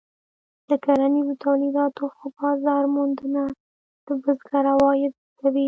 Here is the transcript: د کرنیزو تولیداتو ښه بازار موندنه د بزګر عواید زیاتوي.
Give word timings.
د 0.69 0.71
کرنیزو 0.83 1.33
تولیداتو 1.45 2.03
ښه 2.15 2.27
بازار 2.39 2.83
موندنه 2.95 3.41
د 4.05 4.07
بزګر 4.23 4.65
عواید 4.73 5.13
زیاتوي. 5.17 5.59